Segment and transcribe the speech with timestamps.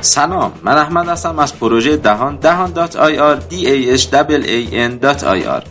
[0.00, 4.80] سلام من احمد هستم از پروژه دهان دهان dot IR D E H double A
[4.80, 5.62] N dot IR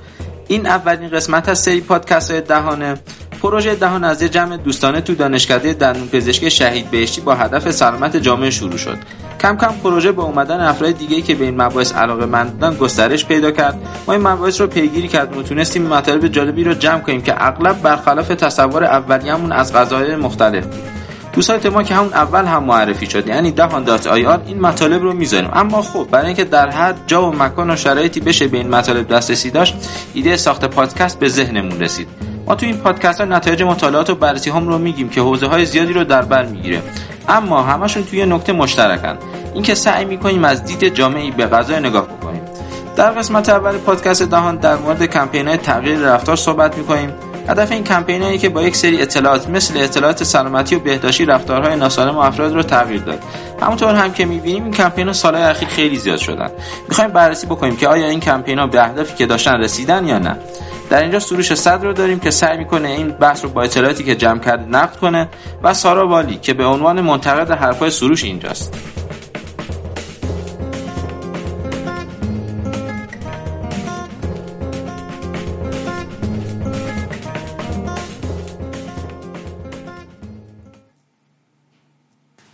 [0.47, 2.95] این اولین قسمت از سری پادکست های دهانه.
[3.41, 8.17] پروژه دهان از یه جمع دوستانه تو دانشکده دندون پزشکی شهید بهشتی با هدف سلامت
[8.17, 8.97] جامعه شروع شد.
[9.41, 13.51] کم کم پروژه با اومدن افراد دیگه که به این مباحث علاقه مندن گسترش پیدا
[13.51, 13.77] کرد.
[14.07, 17.81] ما این مباحث رو پیگیری کردیم و تونستیم مطالب جالبی رو جمع کنیم که اغلب
[17.81, 20.98] برخلاف تصور اولیه‌مون از قضایای مختلف بود.
[21.33, 25.01] تو سایت ما که همون اول هم معرفی شد یعنی دهان dot IR این مطالب
[25.01, 25.49] رو می‌ذاریم.
[25.53, 29.07] اما خب برای اینکه در هر جا و مکان و شرایطی بشه به این مطالب
[29.07, 29.75] دسترسی داشت
[30.13, 32.07] ایده ساخت پادکست به ذهنمون رسید.
[32.47, 35.93] ما تو این پادکست ها نتایج مطالعات و بررسی‌هامون رو میگیم که حوزه های زیادی
[35.93, 36.81] رو در بر می‌گیره.
[37.27, 39.17] اما همشون تو یه نکته مشترکن.
[39.53, 42.41] اینکه سعی می‌کنیم از دید جامعی به قضایا نگاه بکنیم.
[42.95, 47.13] در قسمت اول پادکست دهان در مورد کمپین تغییر رفتار صحبت می‌کنیم.
[47.47, 51.75] هدف این کمپین هایی که با یک سری اطلاعات مثل اطلاعات سلامتی و بهداشتی رفتارهای
[51.75, 53.19] ناسالم افراد رو تغییر داد.
[53.61, 56.49] همونطور هم که می‌بینیم این کمپین ها سالهای اخیر خیلی زیاد شدن.
[56.89, 60.37] می‌خوایم بررسی بکنیم که آیا این کمپین ها به اهدافی که داشتن رسیدن یا نه.
[60.89, 64.15] در اینجا سروش صد رو داریم که سعی می‌کنه این بحث رو با اطلاعاتی که
[64.15, 65.27] جمع کرده نقد کنه
[65.63, 68.98] و سارا والی که به عنوان منتقد حرفای سروش اینجاست.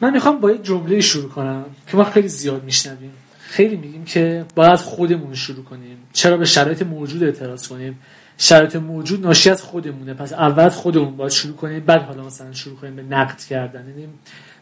[0.06, 3.12] من می‌خوام با یک جمله شروع کنم که ما خیلی زیاد میشنویم.
[3.40, 5.98] خیلی میگیم که باید خودمون شروع کنیم.
[6.14, 8.00] چرا به شرایط موجود اعتراض کنیم؟
[8.38, 10.14] شرایط موجود ناشی از خودمونه.
[10.14, 11.80] پس اول خودمون باید شروع کنیم.
[11.80, 13.90] بعد حالا مثلا شروع کنیم به نقد کردن.
[13.90, 14.08] یعنی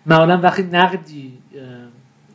[0.06, 1.34] معمولا وقتی نقدی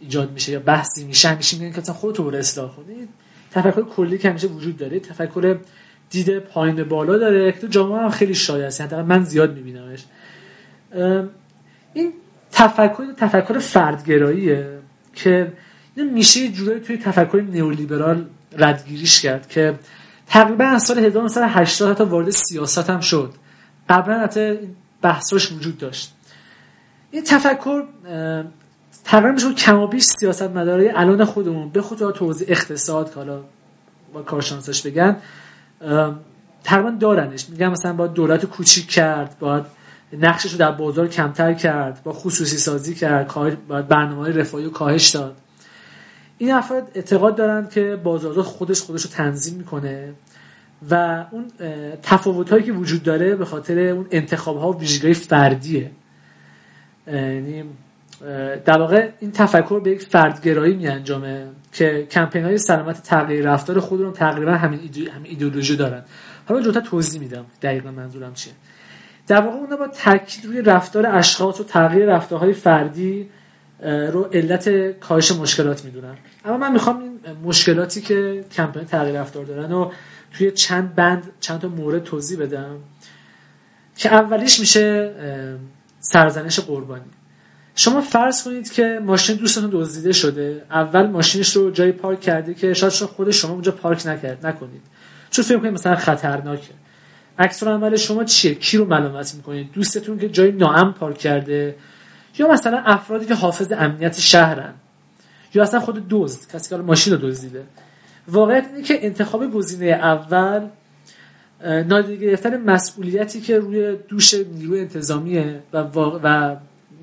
[0.00, 3.08] ایجاد میشه یا بحثی میشه همیشه میگن که خودتون رو اصلاح کنید
[3.50, 5.58] تفکر کلی که همیشه وجود داره تفکر
[6.10, 10.04] دید پایین بالا داره که تو جامعه هم خیلی شایع من زیاد میبینمش.
[11.94, 12.12] این
[12.52, 14.78] تفکر تفکر فردگراییه
[15.14, 15.52] که
[15.96, 18.26] میشه یه جورایی توی تفکر نئولیبرال
[18.58, 19.78] ردگیریش کرد که
[20.26, 23.34] تقریبا از سال 1980 تا وارد سیاست هم شد.
[23.88, 24.58] قبلا حتی
[25.02, 26.14] بحثاش وجود داشت.
[27.10, 27.82] این تفکر
[29.04, 33.40] تقریبا میشه کمابیش سیاست مداره الان خودمون به خود توضیح اقتصاد که حالا
[34.12, 35.16] با کارشانسش بگن
[36.64, 37.48] تقریبا دارنش.
[37.48, 39.64] میگن مثلا با دولت کوچیک کرد باید
[40.12, 43.34] نقشش رو در بازار کمتر کرد با خصوصی سازی کرد
[43.68, 45.36] باید برنامه رفاهی رو کاهش داد.
[46.38, 50.12] این افراد اعتقاد دارند که بازار خودش خودش رو تنظیم می‌کنه
[50.90, 51.46] و اون
[52.02, 55.90] تفاوت هایی که وجود داره به خاطر اون انتخاب ها و ویژگی فردیه.
[57.06, 57.64] یعنی
[58.64, 63.80] در واقع این تفکر به یک فردگرایی می انجامه که کمپین های سلامت تغییر رفتار
[63.80, 64.80] خود رو تقریبا همین
[65.24, 66.02] ایدئولوژی دارن.
[66.48, 68.52] حالا جوتا توضیح میدم دقیقا منظورم چیه.
[69.28, 73.28] در واقع اونا با تاکید روی رفتار اشخاص و تغییر رفتارهای فردی
[73.82, 76.14] رو علت کاهش مشکلات می‌دونن.
[76.44, 79.90] اما من می‌خوام این مشکلاتی که کمپین تغییر رفتار دارن و
[80.32, 82.76] توی چند بند چند تا مورد توضیح بدم
[83.96, 85.12] که اولیش میشه
[86.00, 87.02] سرزنش قربانی.
[87.74, 92.74] شما فرض کنید که ماشین دوستتون دزدیده شده اول ماشینش رو جایی پارک کرده که
[92.74, 94.82] شاید خود شما اونجا پارک نکرد نکنید.
[95.30, 96.74] چون فکر کنید مثلا خطرناکه.
[97.38, 101.76] عکس عمل شما چیه؟ کی رو ملامت می‌کنید دوستتون که جای ناام پارک کرده؟
[102.38, 104.74] یا مثلا افرادی که حافظ امنیت شهرن؟
[105.54, 107.64] یا اصلا خود دزد کسی که ماشین رو دزدیده؟
[108.28, 110.66] واقعیت اینه که انتخاب گزینه اول
[111.64, 115.78] نادیده گرفتن مسئولیتی که روی دوش نیروی انتظامیه و,
[116.22, 116.56] و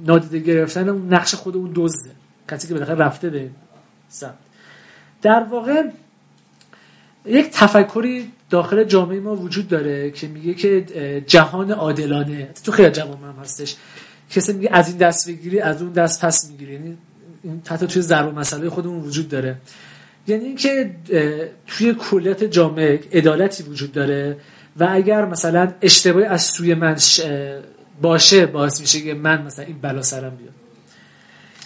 [0.06, 2.12] نادیده گرفتن نقش خود اون دزده.
[2.50, 3.50] کسی که بالاخره رفته به
[4.10, 4.34] سمت.
[5.22, 5.84] در واقع
[7.26, 10.86] یک تفکری داخل جامعه ما وجود داره که میگه که
[11.28, 12.50] جهان عادلانه.
[12.64, 13.76] تو خیلی جوان هم هستش.
[14.30, 16.74] کسی میگه از این دست بگیری از اون دست پس می‌گیری.
[16.74, 16.98] یعنی
[17.68, 19.56] حتی توی ضرب مسئله خودمون وجود داره.
[20.28, 20.96] یعنی اینکه
[21.68, 24.38] توی کلیت جامعه عدالتی وجود داره
[24.80, 26.96] و اگر مثلا اشتباهی از سوی من
[28.02, 30.54] باشه باعث میشه که من مثلا این بلا سرم بیاد.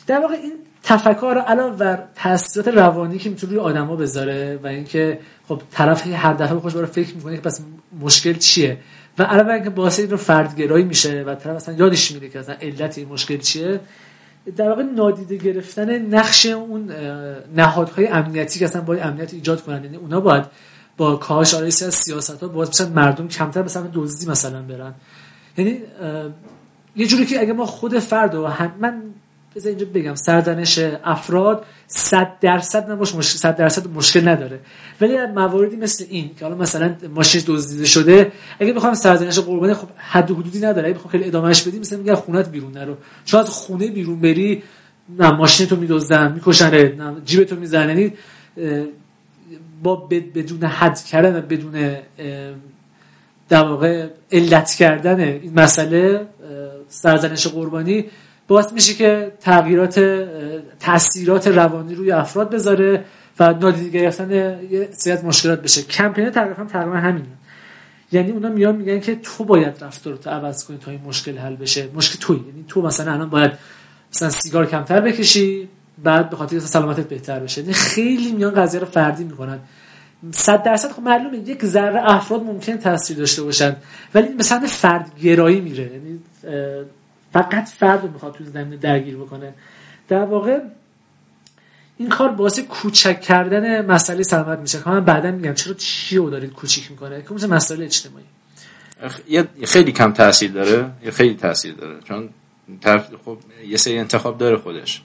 [0.08, 0.54] در واقع این
[0.84, 6.34] تفکر علاوه بر تاثیرات روانی که می‌تونه روی آدما بذاره و اینکه خب طرف هر
[6.34, 7.62] دفعه خوش برای فکر می‌کنه که پس
[8.02, 8.78] مشکل چیه؟
[9.18, 12.56] و علاوه اینکه باعث این رو فردگرایی میشه و طرف اصلا یادش میره که اصلا
[12.62, 13.80] علت این مشکل چیه
[14.56, 16.92] در واقع نادیده گرفتن نقش اون
[17.56, 19.84] نهادهای امنیتی که اصلا باید امنیت ایجاد کنن.
[19.84, 20.46] یعنی اونا باید
[20.98, 24.94] با کاهش آرایسی از سیاست ها باید مثلا مردم کمتر به سمت دزدی مثلا برن.
[25.58, 25.80] یعنی
[26.96, 28.48] یه جوری که اگه ما خود فرد و
[28.80, 29.02] من
[29.60, 34.60] بذار اینجا بگم سرزنش افراد 100 درصد نباش مشکل 100 درصد مشکل نداره.
[35.02, 39.88] ولی مواردی مثل این که حالا مثلا ماشین دزدیده شده اگه بخوام سرزنش قربانی خب
[39.98, 40.88] حد و حدودی نداره.
[40.88, 42.98] اگه بخوام خیلی ادامهش بدیم مثلا میگه خونت بیرون نرو.
[43.26, 44.64] چون از خونه بیرون بری
[45.20, 47.90] نه ماشین تو میدزدن می‌کشن نه جیب تو می‌زنن.
[47.90, 48.14] یعنی
[49.84, 49.96] با
[50.36, 51.96] بدون حد کردن بدون
[53.50, 56.28] در واقع علت کردن این مسئله
[56.90, 58.06] سرزنش قربانی
[58.50, 60.26] باعث میشه که تغییرات
[60.80, 63.06] تاثیرات روانی روی افراد بذاره
[63.40, 65.82] و نادیده گرفتن یه سیاد مشکلات بشه.
[65.82, 67.28] کمپین تقریبا تقریبا همینه.
[68.12, 71.56] یعنی اونا میان میگن که تو باید رفتار رو عوض کنی تا این مشکل حل
[71.56, 71.90] بشه.
[71.96, 73.52] مشکل توی یعنی تو مثلا الان باید
[74.14, 75.70] مثلا سیگار کمتر بکشی
[76.04, 77.62] بعد به خاطر سلامتت بهتر بشه.
[77.62, 79.60] یعنی خیلی میان قضیه رو فردی می‌کنن.
[80.32, 83.76] صد درصد خب معلومه یک ذره افراد ممکن تاثیر داشته باشن
[84.14, 85.84] ولی مثلا فرد گرایی میره.
[85.84, 86.20] یعنی
[87.34, 89.54] فقط فرد رو می‌خواد تو زمینه درگیر بکنه.
[90.08, 90.60] در واقع
[91.98, 94.78] این کار باعث کوچک کردن مسئله سلامت میشه.
[94.84, 98.26] که من بعدا میگم چرا چی رو دارید کوچیک می‌کنه؟ که مثل مسئله اجتماعی.
[99.66, 100.90] خیلی کم تاثیر داره.
[101.04, 102.00] یا خیلی تاثیر داره.
[102.02, 102.30] چون
[102.82, 103.38] طرف خب
[103.68, 105.02] یه سری انتخاب داره خودش.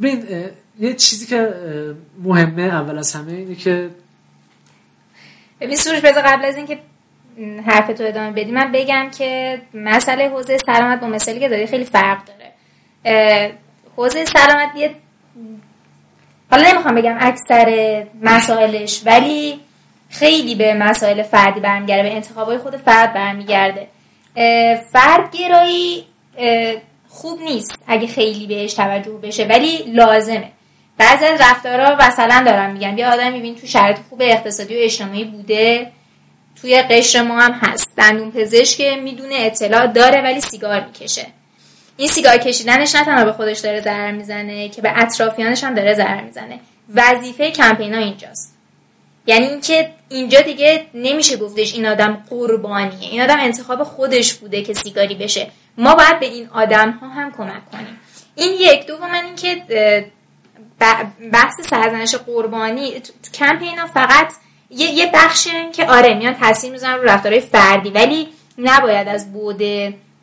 [0.00, 0.24] ببین
[0.78, 1.54] یه چیزی که
[2.22, 3.90] مهمه اول از همه اینه که
[5.60, 6.78] ببین سروش بذار قبل از اینکه
[7.66, 8.50] حرف تو ادامه بدی.
[8.50, 13.52] من بگم که مسئله حوزه سلامت با مثالی که داری خیلی فرق داره.
[13.96, 14.90] حوزه سلامت یه
[16.50, 19.60] حالا نمی‌خوام بگم اکثر مسائلش ولی
[20.10, 23.86] خیلی به مسائل فردی برمیگرده به انتخابای خود فرد برمیگرده.
[24.92, 26.04] فرد گرایی
[27.08, 30.50] خوب نیست اگه خیلی بهش توجه بشه ولی لازمه.
[30.98, 35.24] بعضی از رفتارها مثلا دارم میگم یه آدم میبین تو شرایط خوب اقتصادی و اجتماعی
[35.24, 35.92] بوده
[36.60, 37.92] توی قشر ما هم هست.
[37.96, 41.26] دندون پزشک می‌دونه اطلاع داره ولی سیگار می‌کشه.
[41.96, 45.94] این سیگار کشیدنش نه تنها به خودش داره ضرر می‌زنه که به اطرافیانش هم داره
[45.94, 46.60] ضرر می‌زنه.
[46.94, 48.56] وظیفه کمپینا اینجاست.
[49.26, 53.10] یعنی اینکه اینجا دیگه نمیشه گفتش این آدم قربانیه.
[53.10, 55.50] این آدم انتخاب خودش بوده که سیگاری بشه.
[55.78, 58.00] ما باید به این آدم ها هم کمک کنیم.
[58.34, 58.86] این یک.
[58.86, 59.62] دوم من اینکه
[61.32, 63.00] بحث سرزنش قربانی.
[63.00, 64.32] تو کمپین ها فقط
[64.70, 68.28] یه, یه بخشی که آره میان تاثیر می‌زنن رو رفتارهای فردی ولی
[68.58, 69.62] نباید از بود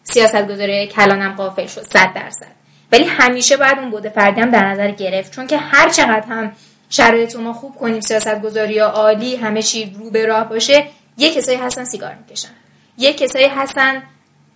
[0.04, 2.58] سیاست گذاره کلانم قافل شد صد درصد.
[2.92, 5.32] ولی همیشه باید اون بود فردی هم در نظر گرفت.
[5.32, 6.52] چون که هر چقدر هم
[6.90, 10.86] شرایط ما خوب کنیم سیاست گذاری عالی همه چی رو به راه باشه
[11.18, 12.50] یه کسایی هستن سیگار می‌کشن.
[12.98, 14.04] یه کسایی هستن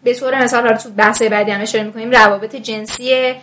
[0.03, 3.33] به طور مثال تو بحث بعدی هم اشاره می‌کنیم روابط جنسی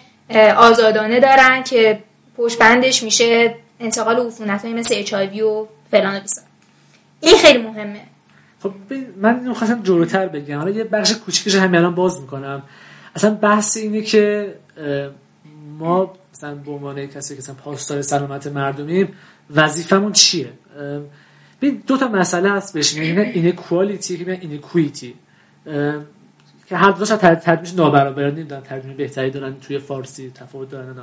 [0.56, 1.98] آزادانه دارن که
[2.36, 2.62] پشت
[3.02, 6.20] میشه انتقال عفونت مثل اچ و فلان و
[7.20, 8.00] این خیلی مهمه.
[8.62, 8.72] خب
[9.16, 10.58] من اینو خواستم جلوتر بگم.
[10.58, 12.62] حالا یه بخش کوچیکش همین الان باز می‌کنم.
[13.16, 14.54] اصلا بحث اینه که
[15.78, 19.08] ما مثلا به عنوان کسی که مثلا پاسدار سلامت مردمیم
[19.50, 20.52] وظیفمون چیه؟
[21.62, 23.20] ببین دو تا مسئله هست بهش میگن.
[23.20, 25.14] این کوالیتی که میگن این کویتی
[26.66, 30.96] که هر دوش ترجمهش نابرابر نمی‌دونم ترجمه بهتری دارن توی فارسی تفاوت دارن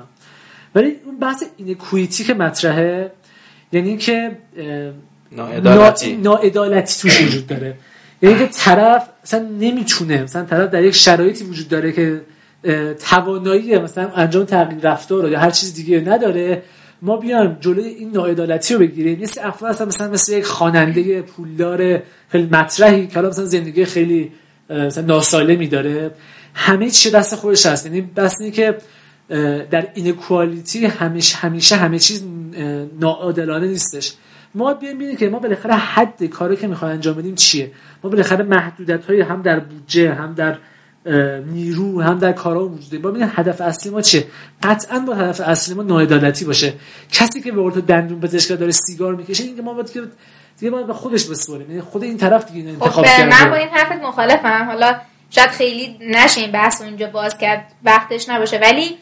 [0.76, 3.12] ولی اون بحث این کویتی که مطرحه
[3.72, 4.32] یعنی که
[5.32, 6.16] ناعدالتی.
[6.16, 7.76] ناعدالتی توش وجود داره.
[8.22, 12.22] یعنی که طرف مثلا نمی‌تونه مثلا طرف در یک شرایطی وجود داره که
[13.10, 16.62] توانایی مثلا انجام تغییر رفتار یا هر چیز دیگه نداره
[17.02, 19.22] ما بیان جلوی این ناعدالتی رو بگیریم.
[19.22, 24.32] مثل افراد هستن مثلا مثل یک خواننده پولدار خیلی مطرحی که مثلا زندگی خیلی
[24.70, 26.12] مثلا ناسالمی داره.
[26.54, 27.86] همه چی دست خودش هست.
[27.86, 28.76] یعنی بس که
[29.72, 32.24] در اینکوالیتی همیشه همیشه همه چیز
[33.00, 34.14] ناعادلانه نیستش.
[34.56, 37.72] ما بیایم ببینیم که ما بالاخره حد کاری که می‌خوایم انجام بدیم چیه.
[38.04, 40.58] ما بالاخره محدودیت های هم در بودجه هم در
[41.46, 44.28] نیرو هم در کارا وجود ما ببینیم هدف اصلی ما چیه؟
[44.64, 46.74] قطعا با هدف اصلی ما ناعدالتی باشه.
[47.12, 50.10] کسی که به قول دندون پزشک داره سیگار می‌کشه اینکه ما باید
[50.60, 51.70] دیگه باید به خودش بسپاریم.
[51.70, 54.66] یعنی خود این طرف دیگه خب، انتخاب خب من با این حرفت مخالفم.
[54.68, 54.96] حالا
[55.30, 57.72] شاید خیلی نشه این بحث اونجا باز کرد.
[57.84, 58.58] وقتش نباشه.
[58.58, 58.98] ولی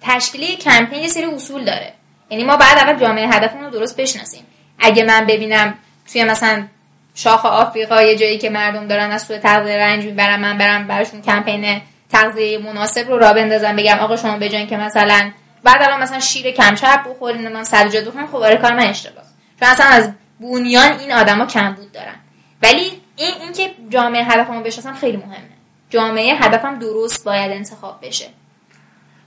[0.00, 1.92] تشکیلی کمپین یه سری اصول داره.
[2.30, 4.44] یعنی ما بعد اول جامعه هدفمون رو درست بشناسیم.
[4.78, 5.74] اگه من ببینم
[6.12, 6.66] توی مثلا
[7.14, 11.22] شاخ آفریقا یه جایی که مردم دارن از سوی تغذیه رنج می‌برن من برم براشون
[11.22, 11.80] کمپین
[12.12, 15.30] تغذیه مناسب رو را بندازم بگم آقا شما بجاین که مثلا
[15.62, 19.24] بعد الان مثلا شیر کمچپ بخورین من سبزیجات بخورین خب آره کار من اشتباه.
[19.60, 22.14] چون اصلا از بونیان این آدما کمبود دارن.
[22.62, 25.59] ولی این اینکه جامعه هدفمو بشناسم خیلی مهمه.
[25.90, 28.26] جامعه هدفم درست باید انتخاب بشه.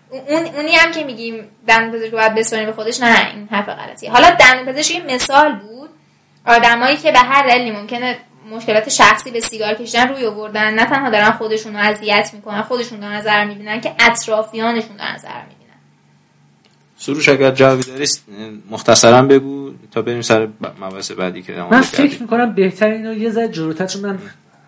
[0.10, 4.12] اون اونی هم که میگیم دندون پزشک باید بسپاریم به خودش نه این حرف غلطیه.
[4.12, 5.90] حالا دندون پزشک مثال بود.
[6.46, 8.18] آدمایی که به هر دلیلی ممکنه
[8.52, 13.00] مشکلات شخصی به سیگار کشیدن روی آوردن نه تنها دارن خودشون رو اذیت می‌کنن خودشون
[13.00, 15.60] دارن ضرر می‌بینن که اطرافیانشون دارن ضرر می‌بینن.
[16.98, 18.06] سروش اگر جوابی داری
[18.70, 20.48] مختصرا بگو تا بریم سر
[20.82, 24.20] مباحث بعدی که من فکر می‌کنم بهتر اینو یه ذره جلوتر من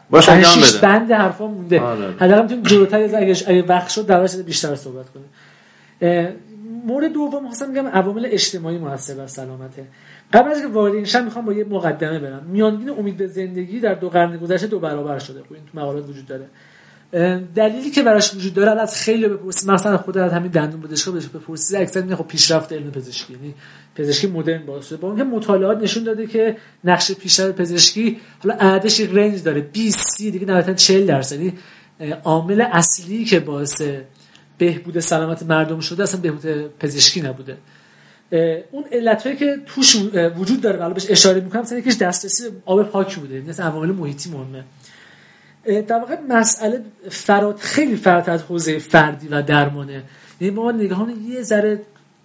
[0.10, 0.82] باشه انجام بده.
[0.82, 1.82] بند حرفا مونده.
[1.82, 2.14] آره.
[2.20, 5.30] حداقل می‌تونیم جلوتر از اگه اگه وقت شد در بیشتر صحبت کنیم.
[6.86, 9.84] مورد دوم خواستم میگم عوامل اجتماعی موثر بر سلامته.
[10.34, 12.44] قبل از که وارد این شب می‌خوام با یه مقدمه برم.
[12.48, 15.40] میانگین امید به زندگی در دو قرن گذشته دو برابر شده.
[15.40, 16.46] خب این تو مقالات وجود داره.
[17.56, 19.68] دلیلی که براش وجود داره از خیلی بپرسی.
[19.68, 21.78] مثلا خود از همین دندون پزشکا بهش بپرسی.
[21.78, 23.34] اکثر میگن خب پیشرفت علم پزشکی.
[23.34, 23.56] یعنی
[23.96, 29.00] پزشکی مدرن باعث شده با اینکه مطالعات نشون داده که نقش پیشرفت پزشکی حالا عددش
[29.00, 29.62] رنج داره.
[29.62, 31.40] 20 30 دیگه نهایتا 40 درصد.
[31.40, 31.54] یعنی
[32.24, 33.82] عامل اصلی که باعث
[34.58, 37.58] بهبود سلامت مردم شده اصلا بهبود پزشکی نبوده.
[38.72, 39.96] اون علتهایی که توش
[40.38, 43.42] وجود داره حالا بهش اشاره می‌کنم مثلا یکیش دسترسی آب پاک بوده.
[43.42, 44.64] مثل عوامل محیطی مهمه.
[45.88, 50.04] در واقع مسئله فرات خیلی فراتر از حوزه فردی و درمانه.
[50.42, 51.82] یعنی ما نگاهان یه ذره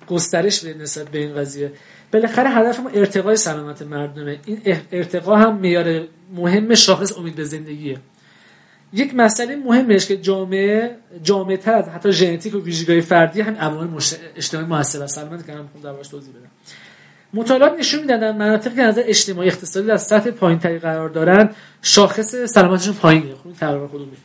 [0.07, 1.73] گسترش به نسبت به این قضیه.
[2.13, 4.39] بالاخره هدف ما ارتقای سلامت مردمه.
[4.45, 4.61] این
[4.93, 6.03] ارتقا هم معیار
[6.35, 7.99] مهم شاخص امید به زندگیه.
[8.93, 14.01] یک مسئله مهمش که جامعه جامعه تر از حتی ژنتیک و ویژگی فردی هم عوامل.
[14.37, 16.51] اجتماعی موثر بر سلامت می‌خوام دربارش توضیح بدم.
[17.35, 21.51] مطالعات نشون میدن در مناطقی که نظر اجتماعی اقتصادی در سطح پایینتری قرار دارن
[21.83, 23.35] شاخص سلامتشون پایینه.
[23.35, 24.17] خب این تقریبا خودمون.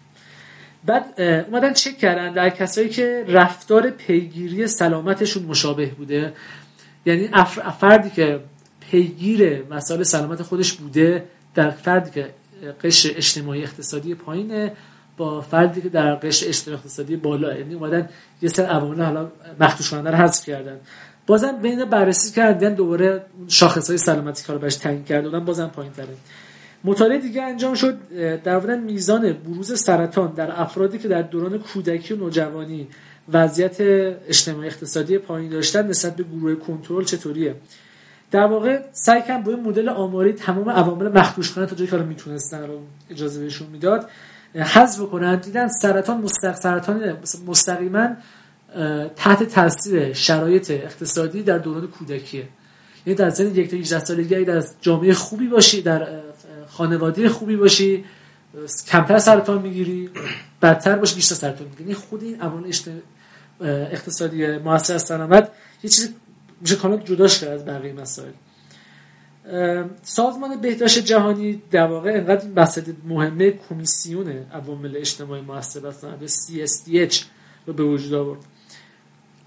[0.86, 6.34] بعد اومدن چک کردن در کسایی که رفتار پیگیری سلامتشون مشابه بوده.
[7.06, 7.30] یعنی
[7.80, 8.40] فردی که
[8.92, 12.30] پیگیر مسائل سلامت خودش بوده در فردی که
[12.84, 14.72] قشر اجتماعی اقتصادی پایینه
[15.18, 17.58] با فردی که در قشر اجتماعی اقتصادی بالا.
[17.58, 18.10] یعنی اومدن
[18.42, 20.80] یه سر عوامل حالا مخدوش کننده رو حذف کردن.
[21.28, 25.68] بازم بین بررسی کردن دوباره شاخص های سلامتی که رو بهش تعیین کرده بودن بازم
[25.68, 26.08] پایین تره
[26.84, 27.98] مطالعه دیگه انجام شد
[28.44, 32.88] در واقع میزان بروز سرطان در افرادی که در دوران کودکی و نوجوانی
[33.34, 33.82] وضعیت
[34.28, 37.56] اجتماعی اقتصادی پایین داشتن نسبت به گروه کنترل چطوریه؟
[38.32, 42.68] در واقع سعی کردن با مدل آماری تمام عوامل مخدوش کننده تا جایی که می‌تونستن
[42.68, 42.80] رو
[43.10, 44.10] اجازه بهشون می‌داد
[44.56, 45.36] حذف کنن.
[45.36, 47.18] دیدن سرطان مستق سرطان
[47.48, 48.08] مستقیما
[49.16, 52.48] تحت تاثیر شرایط اقتصادی در دوران کودکیه.
[53.06, 56.08] یعنی در سن یک تا 18 سالگی در جامعه خوبی باشی در
[56.68, 58.06] خانواده خوبی باشی
[58.88, 60.10] کمتر سرطان می‌گیری
[60.62, 61.84] بدتر باشی بیشتر سرطان می‌گیری.
[61.84, 62.72] یعنی خود این عوامل
[63.62, 65.52] اقتصادی موثر سلامت
[65.84, 66.08] یه چیزی
[66.62, 68.32] میشه کاملا جداش کرد از بقیه مسائل.
[70.04, 77.16] سازمان بهداشت جهانی در واقع انقدر این مسئله مهمه کمیسیون عوامل اجتماعی موثر سلامت CSDH
[77.68, 78.40] رو به وجود آورد.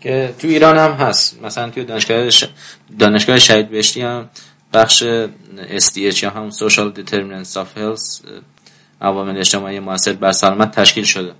[0.01, 1.43] که تو ایران هم هست.
[1.43, 2.45] مثلا توی دانشگاه ش...
[2.99, 4.29] دانشگاه شهید بهشتی هم
[4.73, 5.05] بخش
[5.79, 8.29] SDH یا هم Social Determinants of Health
[9.01, 11.33] عوامل اجتماعی موثر بر سلامت تشکیل شده.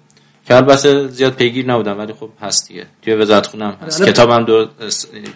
[0.47, 2.87] که البته زیاد پیگیر نبودم ولی خب هست دیگه.
[3.03, 4.03] توی وزارت خونه هم هست.
[4.03, 4.13] آره.
[4.13, 4.69] کتابم دو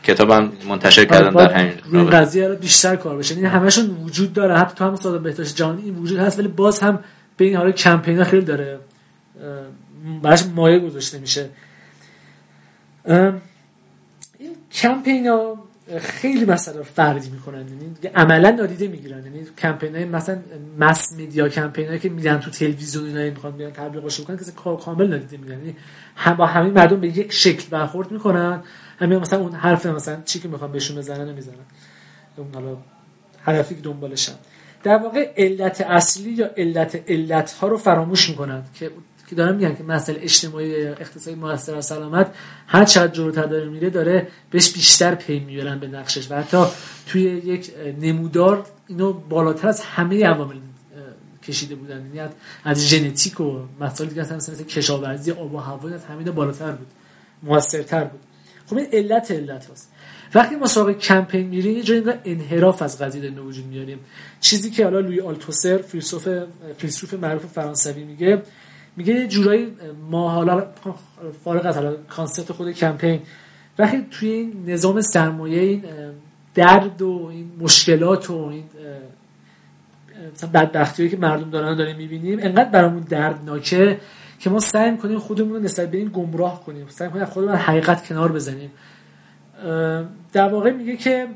[0.04, 2.10] کتابم منتشر کردم باید در همین این.
[2.10, 3.34] قضیه رو بیشتر کار بشه.
[3.34, 4.58] یعنی همشون وجود داره.
[4.58, 6.98] حتی تو هم سازمان بهداشت جهانی این وجود هست ولی باز هم
[7.36, 8.78] به این حالا کمپینا خیلی داره
[10.22, 11.50] براش مایه گذاشته میشه.
[13.04, 13.40] این
[14.72, 15.56] کمپینا
[16.00, 17.58] خیلی مسئله فردی می‌کنن.
[17.58, 19.24] یعنی عملا نادیده می‌گیرن.
[19.24, 20.38] یعنی کمپین های مثلا
[20.78, 24.44] مس میدیا کمپین هایی که میدن تو تلویزیون اینا می‌خوان بیان تبلیغش بکنن که
[24.84, 25.58] کامل نادیده می‌گیرن.
[25.58, 25.76] یعنی
[26.16, 28.62] هم با همه مردم به یک شکل برخورد می‌کنن.
[28.98, 31.54] همین مثلا اون حرف مثلا چی که می‌خوان بهشون بزنن نمی‌زنن
[32.36, 32.76] اون حالا
[33.44, 34.32] هدفی که دنبالشن.
[34.82, 38.90] در واقع علت اصلی یا علت علت ها رو فراموش می‌کنن که
[39.32, 42.34] که دارن میگن که مسئله اجتماعی اقتصادی موثر از سلامت
[42.66, 46.30] هر چقدر جلوتر داره میره داره بهش بیشتر پی می‌برن به نقشش.
[46.30, 46.64] و حتی
[47.06, 47.70] توی یک
[48.00, 50.56] نمودار اینو بالاتر از همه عوامل
[51.42, 52.06] کشیده بودن.
[52.14, 52.30] یعنی
[52.64, 56.88] از- ژنتیک و مسائل دیگه مثلا مثل کشاورزی آب و هوا از همین بالاتر بود
[57.42, 58.20] موثرتر بود.
[58.66, 59.92] خب این علت علت هست
[60.34, 63.98] وقتی ما سراغ کمپین میریم یه جایی انحراف از قضیه به وجود میاریم.
[64.40, 66.28] چیزی که حالا لویی آلتوسر فیلسوف
[66.78, 68.42] فیلسوف معروف فرانسوی میگه
[68.96, 69.66] میگه یه جورایی
[70.10, 70.66] ما حالا
[71.44, 73.20] فارغ از حالا concept خود کمپین
[73.78, 75.84] وقتی توی این نظام سرمایه این
[76.54, 78.64] درد و این مشکلات و این
[80.34, 84.00] مثلا بدبختی که مردم دارن داریم می‌بینیم انقدر برامون دردناکه
[84.38, 86.86] که ما سعی می‌کنیم خودمون رو نسبت به این گمراه کنیم.
[86.88, 88.70] سعی کنیم خودمون حقیقت کنار بزنیم.
[90.32, 91.28] در واقع میگه که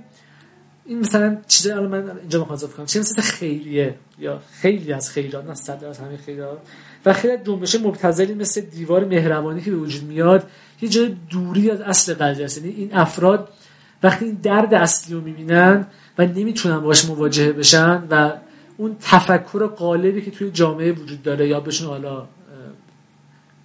[0.88, 2.86] این مثلا چیزی الان من اینجا می‌خوام اضافه کنم.
[2.86, 6.58] چیزی مثل خیریه یا خیلی از خیرات نه صد از همه خیرات
[7.06, 10.50] و خیلی از جنبش مبتذلی مثل دیوار مهربانی که به وجود میاد
[10.80, 12.58] یه جای دوری از اصل قضیه است.
[12.58, 13.48] یعنی این افراد
[14.02, 15.86] وقتی این درد اصلی رو می‌بینن
[16.18, 18.32] و نمی‌تونن باش مواجهه بشن و
[18.76, 22.26] اون تفکر قالبی که توی جامعه وجود داره یا بهشون حالا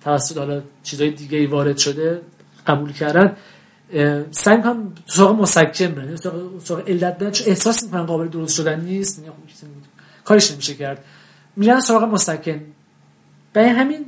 [0.04, 2.22] توسط حالا چیزای دیگه ای وارد شده
[2.68, 3.36] قبول کردن
[4.32, 6.18] سعی می‌کنم سراغ مسکن برن یعنی
[6.64, 9.20] سراغ, علت برن چون احساس می‌کنن قابل درست شدن نیست.
[9.20, 9.36] میگن خب.
[10.24, 11.04] کارش نمیشه کرد.
[11.56, 12.62] میرن سراغ مسکن.
[13.54, 14.06] به همین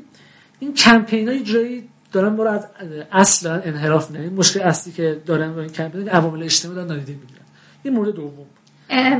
[0.60, 2.66] این کمپین های جایی دارن ما از
[3.12, 7.12] اصلا انحراف نه این مشکل اصلی که دارن با این کمپین عوامل اجتماعی دارن نادیده
[7.12, 7.42] می‌گیرن.
[7.84, 8.46] این مورد دوم.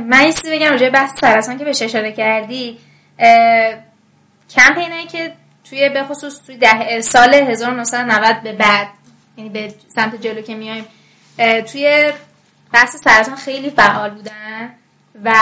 [0.08, 2.78] من چیزی بگم راجع بحث سرطان که بهش اشاره کردی.
[4.50, 5.32] کمپینایی که
[5.70, 8.88] توی به خصوص توی ده سال 1990 به بعد
[9.36, 10.84] یعنی به سمت جلو که میایم
[11.72, 12.12] توی
[12.72, 14.74] بحث سرطان خیلی فعال بودن
[15.24, 15.34] و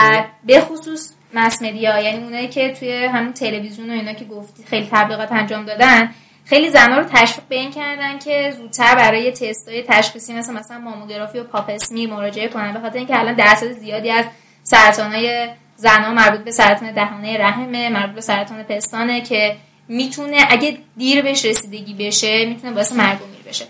[0.43, 4.87] به خصوص مس مدیا یعنی اونایی که توی همون تلویزیون و اینا که گفتی خیلی
[4.91, 6.13] تبلیغات انجام دادن
[6.45, 11.39] خیلی زنها رو تشویق به این کردن که زودتر برای تستای تشخیصی مثل مثلا ماموگرافی
[11.39, 14.25] و پاپسمی مراجعه کنن به خاطر اینکه الان درصد زیادی از
[14.63, 19.55] سرطانهای زنها مربوط به سرطان دهانه رحمه مربوط به سرطان پستانه که
[19.87, 23.65] می‌تونه اگه دیر بهش رسیدگی بشه می‌تونه باعث مرگ و میر بشه.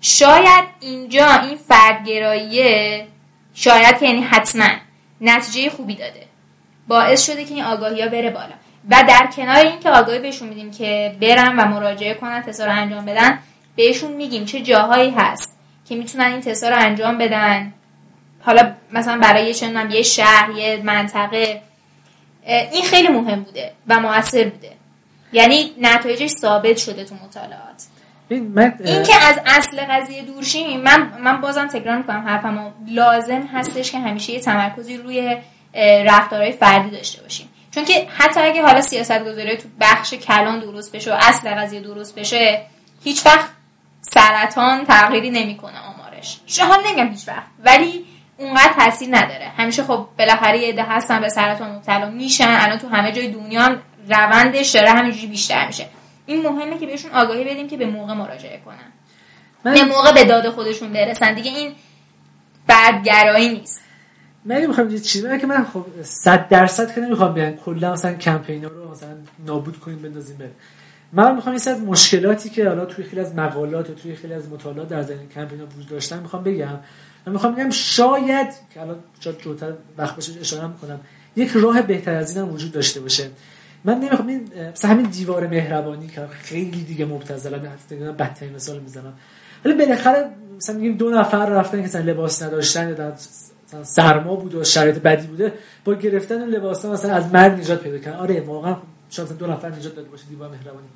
[0.00, 3.06] شاید اینجا این فردگراییه
[3.54, 4.68] شاید که یعنی حتما
[5.20, 6.26] نتیجه خوبی داده.
[6.88, 8.52] باعث شده که این آگاهی ها بره بالا.
[8.90, 12.72] و در کنار این که آگاهی بهشون میدیم که برن و مراجعه کنن تسا رو
[12.72, 13.38] انجام بدن
[13.76, 17.72] بهشون میگیم چه جاهایی هست که می‌تونن این تسا رو انجام بدن.
[18.40, 21.62] حالا مثلا برای چه یه شهر یه منطقه.
[22.46, 24.72] این خیلی مهم بوده و موثر بوده.
[25.32, 27.82] یعنی نتایجش ثابت شده تو مطالعات.
[28.34, 32.70] این, این که از اصل قضیه دورشیم من من بازم تکرار می‌کنم حرفمو.
[32.88, 35.36] لازم هستش که همیشه یه تمرکزی روی
[36.04, 37.48] رفتارهای فردی داشته باشیم.
[37.70, 41.80] چون که حتی اگه حالا سیاست گذاری تو بخش کلان درست بشه و اصل قضیه
[41.80, 42.62] درست بشه
[43.04, 43.48] هیچ وقت
[44.00, 46.40] سرطان تغییری نمی‌کنه آمارش.
[46.46, 47.46] شما نمیگم هیچ وقت.
[47.64, 48.04] ولی
[48.36, 49.48] اونقدر تاثیر نداره.
[49.56, 52.56] همیشه خب بالاخره یه عده هستن به سرطان مبتلا میشن.
[52.60, 53.76] الان تو همه جای دنیا
[54.08, 55.86] روندش داره همینجوری بیشتر میشه.
[56.32, 58.92] این مهمه که بهشون آگاهی بدیم که به موقع مراجعه کنن.
[59.64, 59.74] من...
[59.74, 61.34] به موقع به داد خودشون برسن.
[61.34, 61.72] دیگه این
[62.68, 63.80] بدگرایی نیست.
[64.44, 67.56] من می‌خوام یه چیزی که من خب 100 درصد که نمی‌خوام بیان.
[67.56, 70.50] کلا مثلا کمپینا رو مثلا نابود کنیم بندازیم بره.
[71.12, 74.88] من می‌خوام این مشکلاتی که حالا توی خیلی از مقالات و توی خیلی از مطالعات
[74.88, 76.78] در زمین کمپینا وجود داشتن می‌خوام بگم.
[77.26, 81.00] من می‌خوام بگم شاید که الان شاید جوتر وقت بشه اشاره می‌کنم
[81.36, 83.30] یک راه بهتر از این هم وجود داشته باشه.
[83.84, 89.12] من نمی‌خوام این مثلا همین دیوار مهربانی که خیلی دیگه مبتذل حتی بدترین مثال می‌زنم.
[89.64, 93.14] ولی بالاخره مثلا میگیم دو نفر رفتن که مثلا لباس نداشتن یا
[93.82, 95.52] سرما بود و شرایط بدی بوده
[95.84, 98.16] با گرفتن لباس مثلا از مرگ نجات پیدا کردن.
[98.16, 98.76] آره واقعا
[99.10, 100.86] شاید دو نفر نجات داده باشه دیوار مهربانی.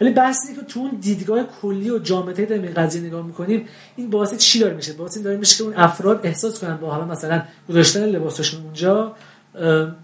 [0.00, 3.68] ولی بحث اینه که تو اون دیدگاه کلی و جامعه داریم این قضیه نگاه می‌کنیم
[3.96, 6.90] این باعث چی داره میشه؟ باعث این داره میشه که اون افراد احساس کنن با
[6.90, 9.16] حالا مثلا گذاشتن لباسشون اونجا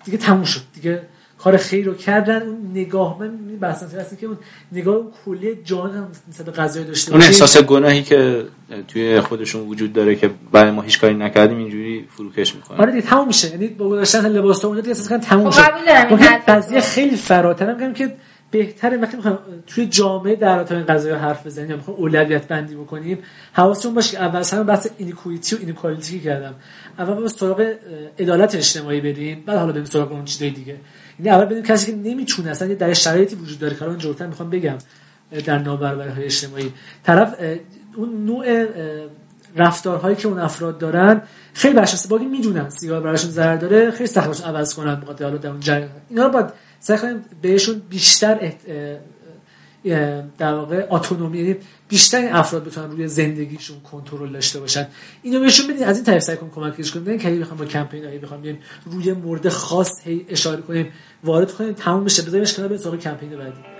[0.04, 0.60] دیگه تموم شد.
[0.74, 1.02] دیگه
[1.44, 2.42] کار خیر رو کردن.
[2.42, 3.30] اون نگاه من
[3.60, 4.38] بحث هست که اون
[4.72, 8.44] نگاه کلی جان هم مثلا قضیه داشته اون احساس گناهی که
[8.88, 12.78] توی خودشون وجود داره که برای ما هیچ کاری نکردیم اینجوری فروکش می‌کنه.
[12.78, 13.50] آره دیگه تموم میشه.
[13.50, 15.62] یعنی با گذاشتن لباس اونجا دیگه احساس کنن تموم خب،
[16.20, 16.26] شد.
[16.48, 18.14] قضیه خیلی فراتر میگم که
[18.50, 22.74] بهتره وقتی می‌خوایم توی جامعه در رابطه این قضايا حرف بزنیم یا می‌خوایم اولویت بندی
[22.74, 23.18] بکنیم
[23.52, 26.54] حواستون باشه که اول سر بحث اینیکویتی و اینیکوالیتی کردم.
[26.98, 27.72] اول با سراغ
[28.18, 30.76] عدالت اجتماعی بریم بعد حالا بریم سراغ اون چیزای دیگه.
[31.18, 34.50] یعنی اول ببینیم کسی که نمی‌تونه اصلا در شرایطی وجود داره که الان جلوتر می‌خوام
[34.50, 34.78] بگم
[35.44, 36.72] در نابرابری اجتماعی
[37.04, 37.34] طرف
[37.96, 38.66] اون نوع
[39.56, 41.22] رفتارهایی که اون افراد دارن
[41.54, 45.50] خیلی برشاسته باقی می‌دونن سیگار براشون ضرر داره خیلی سخت عوض کنن بخاطر حالا در
[45.50, 46.46] اون جریان اینا رو باید
[46.80, 48.52] سعی کنیم بهشون بیشتر.
[50.38, 51.56] در واقع اتونومی یعنی
[51.88, 54.86] بیشتر افراد بتونن روی زندگیشون کنترل داشته باشن.
[55.22, 58.04] اینو بهشون بدین از این طریق سعی کنیم کمکش کنیم نه که بخوام با کمپین
[58.04, 60.88] هایی بخوام بیایم روی مورد خاص اشاره کنیم
[61.24, 62.22] وارد کنیم تموم بشه.
[62.22, 63.73] بذاریمش کنار به سراغ کمپین بعدی.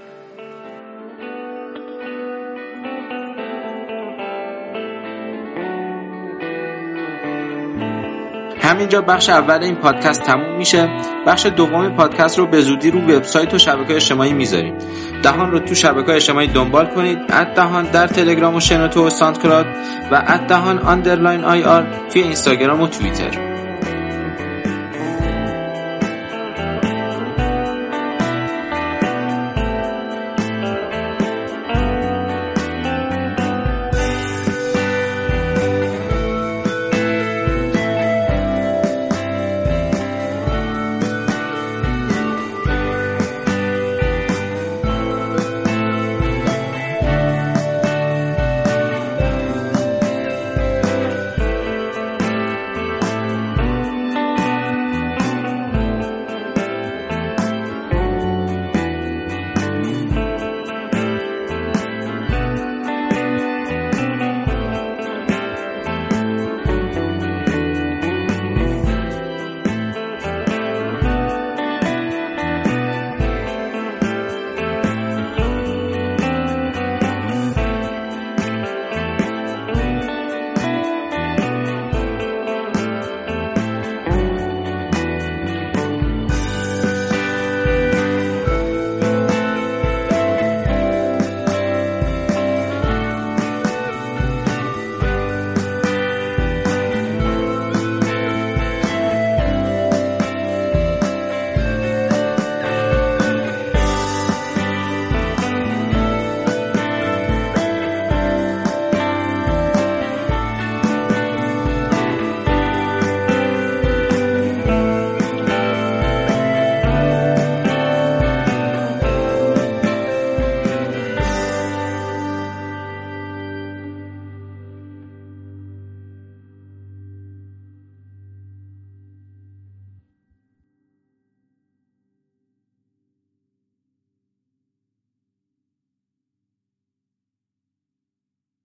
[8.75, 10.89] همینجا بخش اول این پادکست تموم میشه.
[11.27, 14.75] بخش دوم پادکست رو به زودی رو وبسایت و شبکه اجتماعی می‌ذاریم.
[15.23, 17.19] دهان رو تو شبکه اجتماعی دنبال کنید.
[17.19, 19.67] at دهان در تلگرام و شنوتو و ساندکلاد
[20.13, 23.54] و at دهان underline IR توی اینستاگرام و توییتر.